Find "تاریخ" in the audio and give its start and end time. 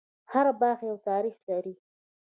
1.07-1.35